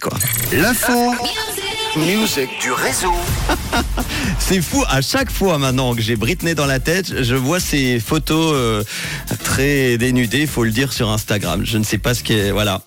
[0.00, 0.16] Quoi?
[0.52, 1.12] L'info,
[2.60, 3.12] du réseau.
[4.38, 7.98] C'est fou, à chaque fois maintenant que j'ai Britney dans la tête, je vois ces
[7.98, 8.84] photos euh,
[9.42, 11.62] très dénudées, faut le dire, sur Instagram.
[11.64, 12.82] Je ne sais pas ce qu'elle voilà,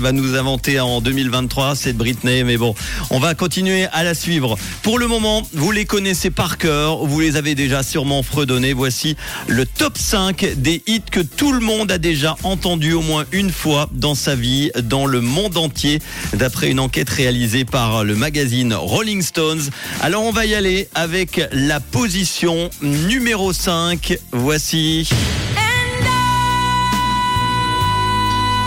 [0.00, 2.74] va nous inventer en 2023, cette Britney, mais bon,
[3.10, 4.56] on va continuer à la suivre.
[4.82, 8.72] Pour le moment, vous les connaissez par cœur, vous les avez déjà sûrement fredonnés.
[8.72, 9.16] Voici
[9.48, 13.50] le top 5 des hits que tout le monde a déjà entendu au moins une
[13.50, 16.00] fois dans sa vie, dans le monde entier,
[16.34, 19.70] d'après une enquête réalisée par le magazine Rolling Stones.
[20.00, 24.18] Alors on va y aller avec la position numéro 5.
[24.32, 25.08] Voici.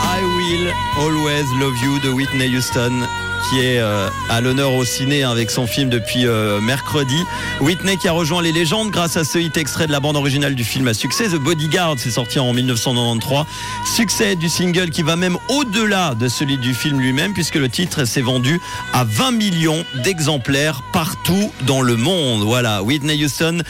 [0.01, 3.07] I Will Always Love You de Whitney Houston
[3.49, 7.17] qui est euh, à l'honneur au ciné avec son film depuis euh, mercredi.
[7.61, 10.55] Whitney qui a rejoint les légendes grâce à ce hit extrait de la bande originale
[10.55, 11.27] du film à succès.
[11.29, 13.45] The Bodyguard, c'est sorti en 1993.
[13.85, 18.05] Succès du single qui va même au-delà de celui du film lui-même puisque le titre
[18.05, 18.59] s'est vendu
[18.93, 22.43] à 20 millions d'exemplaires partout dans le monde.
[22.43, 23.61] Voilà, Whitney Houston,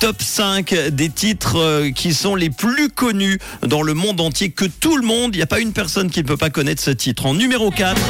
[0.00, 4.64] top 5 des titres euh, qui sont les plus connus dans le monde entier que
[4.64, 5.34] tout le monde.
[5.34, 7.26] Il n'y a pas une personne qui ne peut pas connaître ce titre.
[7.26, 8.00] En numéro 4.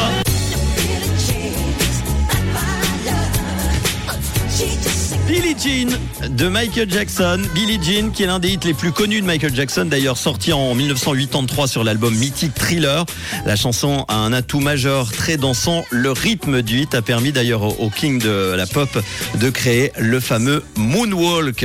[5.31, 5.97] Billie Jean
[6.28, 7.41] de Michael Jackson.
[7.55, 10.53] Billie Jean qui est l'un des hits les plus connus de Michael Jackson, d'ailleurs sorti
[10.53, 13.06] en 1983 sur l'album Mythic Thriller.
[13.47, 15.84] La chanson a un atout majeur très dansant.
[15.91, 18.89] Le rythme du hit a permis d'ailleurs au king de la pop
[19.39, 21.65] de créer le fameux Moonwalk.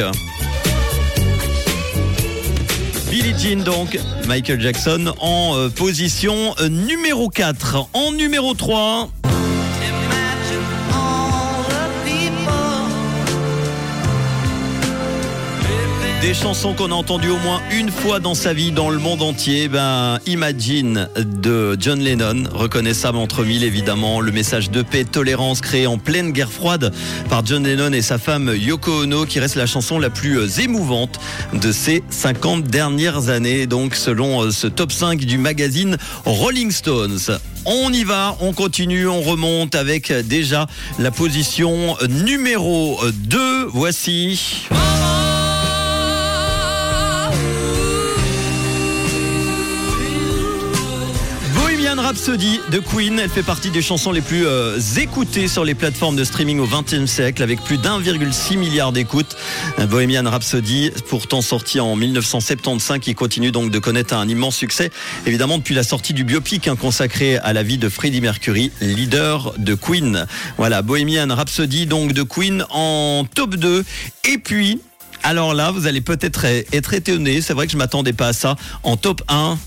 [3.10, 7.88] Billie Jean donc, Michael Jackson en euh, position euh, numéro 4.
[7.94, 9.10] En numéro 3,
[16.26, 19.22] Des chansons qu'on a entendues au moins une fois dans sa vie dans le monde
[19.22, 19.68] entier.
[19.68, 24.22] Ben, Imagine de John Lennon, reconnaissable entre mille évidemment.
[24.22, 26.92] Le message de paix, tolérance créé en pleine guerre froide
[27.30, 30.48] par John Lennon et sa femme Yoko Ono, qui reste la chanson la plus euh,
[30.48, 31.20] émouvante
[31.54, 33.68] de ces 50 dernières années.
[33.68, 35.96] Donc, selon euh, ce top 5 du magazine
[36.26, 37.38] Rolling Stones.
[37.66, 40.66] On y va, on continue, on remonte avec euh, déjà
[40.98, 43.66] la position numéro 2.
[43.66, 44.68] Voici.
[51.96, 55.76] Bohemian Rhapsody de Queen, elle fait partie des chansons les plus euh, écoutées sur les
[55.76, 59.38] plateformes de streaming au XXe siècle avec plus d'1,6 milliard d'écoutes.
[59.80, 64.92] Euh, Bohemian Rhapsody, pourtant sorti en 1975, qui continue donc de connaître un immense succès,
[65.26, 69.54] évidemment depuis la sortie du biopic hein, consacré à la vie de Freddie Mercury, leader
[69.58, 70.26] de Queen.
[70.58, 73.86] Voilà, Bohemian Rhapsody donc de Queen en top 2.
[74.26, 74.82] Et puis,
[75.24, 78.58] alors là, vous allez peut-être être étonné, c'est vrai que je m'attendais pas à ça,
[78.84, 79.58] en top 1.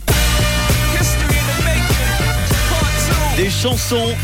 [3.39, 4.17] Des chansons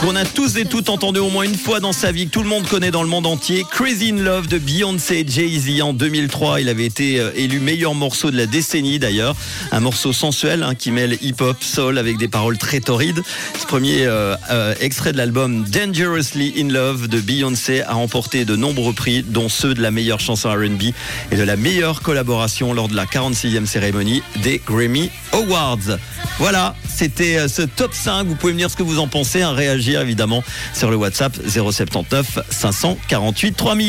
[0.00, 2.42] qu'on a tous et toutes entendues au moins une fois dans sa vie, que tout
[2.42, 3.66] le monde connaît dans le monde entier.
[3.70, 6.62] Crazy in Love de Beyoncé et Jay-Z en 2003.
[6.62, 9.36] Il avait été euh, élu meilleur morceau de la décennie d'ailleurs.
[9.72, 13.22] Un morceau sensuel hein, qui mêle hip-hop, soul avec des paroles très torrides.
[13.60, 18.56] Ce premier euh, euh, extrait de l'album Dangerously in Love de Beyoncé a remporté de
[18.56, 20.94] nombreux prix, dont ceux de la meilleure chanson R&B
[21.30, 25.98] et de la meilleure collaboration lors de la 46e cérémonie des Grammy Awards.
[26.38, 28.26] Voilà, c'était ce top 5.
[28.26, 29.52] Vous pouvez me dire ce que vous en pensez, hein,
[29.98, 33.78] évidemment sur le WhatsApp 079 548 3000.